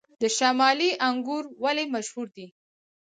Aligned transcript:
د 0.21 0.23
شمالي 0.37 0.89
انګور 1.07 1.43
ولې 1.63 1.85
مشهور 1.93 2.27
دي؟ 2.35 2.47